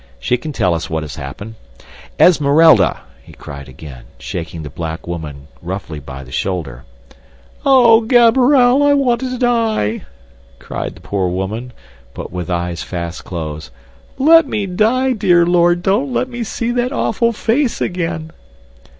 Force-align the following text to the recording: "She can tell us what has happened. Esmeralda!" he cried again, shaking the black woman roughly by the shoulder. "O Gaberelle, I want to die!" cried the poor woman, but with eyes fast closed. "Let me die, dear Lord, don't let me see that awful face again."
"She 0.19 0.35
can 0.35 0.51
tell 0.51 0.73
us 0.73 0.89
what 0.89 1.03
has 1.03 1.17
happened. 1.17 1.53
Esmeralda!" 2.19 3.01
he 3.21 3.33
cried 3.33 3.69
again, 3.69 4.05
shaking 4.17 4.63
the 4.63 4.71
black 4.71 5.05
woman 5.05 5.45
roughly 5.61 5.99
by 5.99 6.23
the 6.23 6.31
shoulder. 6.31 6.85
"O 7.67 8.01
Gaberelle, 8.01 8.81
I 8.81 8.95
want 8.95 9.19
to 9.21 9.37
die!" 9.37 10.05
cried 10.57 10.95
the 10.95 11.01
poor 11.01 11.29
woman, 11.29 11.71
but 12.15 12.31
with 12.31 12.49
eyes 12.49 12.81
fast 12.81 13.25
closed. 13.25 13.69
"Let 14.17 14.47
me 14.47 14.65
die, 14.65 15.13
dear 15.13 15.45
Lord, 15.45 15.83
don't 15.83 16.11
let 16.11 16.29
me 16.29 16.43
see 16.43 16.71
that 16.71 16.91
awful 16.91 17.31
face 17.31 17.79
again." 17.79 18.31